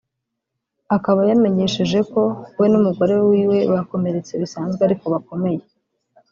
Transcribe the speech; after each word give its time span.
akaba 0.95 1.21
yamenyesheje 1.29 1.99
ko 2.11 2.21
we 2.57 2.65
n’umugore 2.71 3.13
wiwe 3.29 3.59
bakomeretse 3.73 4.31
bisanzwe 4.41 4.81
ariko 4.87 5.05
bakomeye 5.13 5.61